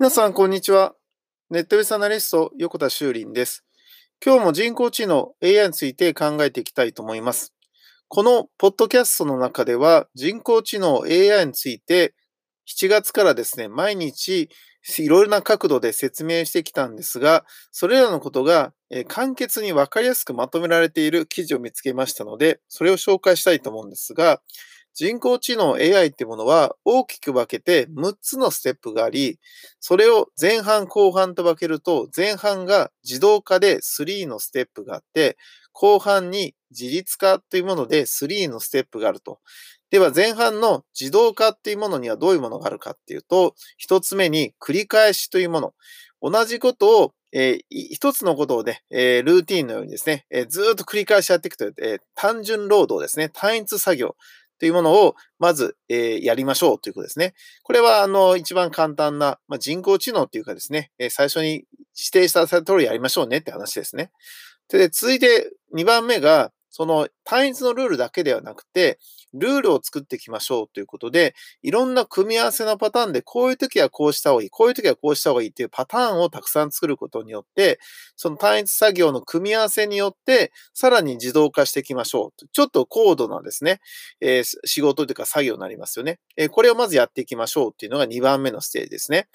[0.00, 0.96] 皆さん、こんにちは。
[1.50, 3.64] ネットベースアナリスト、横田修林です。
[4.22, 7.54] 今日も人工知能 AI について考えていきたいと思います。
[8.08, 12.12] このポッドキャストの中では、人工知能 AI について
[12.66, 14.48] 7月からですね、毎日
[14.98, 18.72] いろいろな角度で説明してきたんですが、それらのことが
[19.06, 24.42] 簡潔にわかりやすくまとめられている記事を見つけましたので、それを紹介したいと思うんですが、
[24.94, 29.40] 人工知能 AI ってものは大きく分けて6つのステップがあり、
[29.80, 35.36] それを前半後半と分けると、前半が自動化で3のステップがあって、
[35.72, 39.40] 後半に自律化というもので3のステップがあると。
[39.90, 45.74] では前半の自動化っていうものにはどういうものがあるかっていうと、一つ目に繰り返しというもの。
[46.22, 54.14] 同じことをえー、一つのことをね、えー、ルーティンのようにですね、えー、ずっと繰り返しやっていくという、え単純労働ですね、単一作業。
[54.58, 57.34] というものを、まず、えー、やりましょうということですね。
[57.62, 61.64] これは、あの、一番簡単な、まあ、人工知能っていうかですね、えー、最初に
[61.96, 64.10] 指定した通りやりましょうねって話ですね。
[64.68, 68.98] で、続いて2番目が、その単一のルールだけではなくて、
[69.32, 77.78] ルールを作っていきましょうということで、いろんな組み合わせのパターンで、こういう時はこうした方がいい、こういう時はこうした方がいいっていうパターンをたくさん作ることによって、
[78.16, 82.48] その単一作業の組み合わせによって、さらに自動化していきましょう。
[82.50, 83.78] ちょっと高度なですね、
[84.20, 86.18] えー、仕事というか作業になりますよね。
[86.36, 89.28] えー、これをまずやっていきましょうっていうのが2番目のステージですね。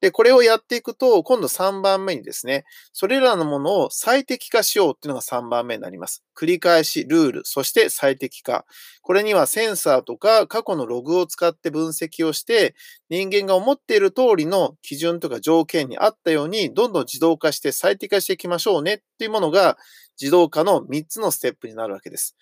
[0.00, 6.22] で、これをやっていくと、今度3番目にですね、それらのものを最適化しようっていうのが3番目になります。
[6.34, 8.64] 繰り返し、ルール、そして最適化。
[9.02, 12.74] これにはセンサーとか過去のログを使って分析をして、
[13.10, 19.76] 人間が思っている通りの基準とか条件に合ったように、どんどん自動化して最適化していきましょうねっていうものが、
[20.20, 22.36] 自動化の3つのステップになるわけです。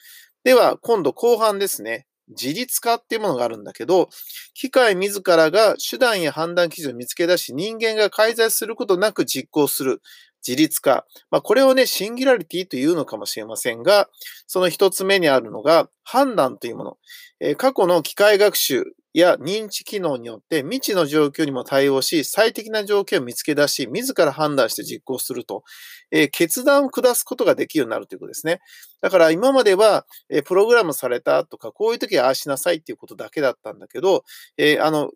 [0.45, 2.08] では、今度後半ですね。
[2.31, 4.09] 自立化っていうものがあるんだけど、
[4.55, 10.03] 機械自らが手段や判断基準を見つけ出し、人間が介在することなく実行する。
[10.47, 11.05] 自立化。
[11.31, 14.09] まあ、これをね、シンギュラリティというのかもしれませんが、
[14.47, 16.99] その一つ目にあるのが判断というもの。
[17.41, 25.65] えー、過去の機械学習や認知機能によって未知の状況にも対応し、最適な条件を見つけ出し、自ら判断して実行すると、
[26.11, 28.61] えー、決断を下すことができるようになるということですね。
[29.01, 34.25] だから今までは、えー、プログラムされたとか、こういう時はああしなさいっていうことだけだったんだけど、
[34.57, 35.11] えー、あの、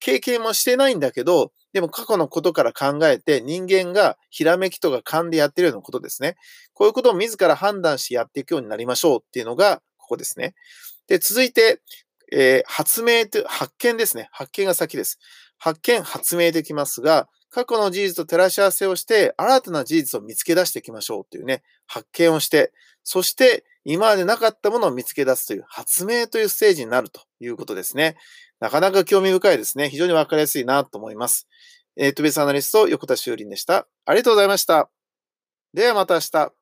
[0.00, 6.36] 経験もしてないんだけど、でも過去のことから考えて人間がひらめきとか勘でやってるようなことですね。
[6.74, 10.54] こういうことを自ら判断してやっていくようになりましょうっていうのがここですね。
[11.06, 11.80] で、続いて、
[12.32, 14.28] えー、発明と、発見ですね。
[14.32, 15.18] 発見が先です。
[15.58, 28.16] 発見、発明できますが、過去の事実と照らし合わせをして、新たな事実を見つけ出していきましょうというね、発見をして、そして今までなかったものを見つけ出すという発明というステージになるということですね。
[28.60, 29.88] なかなか興味深いですね。
[29.88, 31.48] 非常にわかりやすいなと思います。
[31.96, 33.88] えー、トベースアナリスト、横田修林でした。
[34.04, 34.90] ありがとうございました。
[35.74, 36.59] ではまた明日。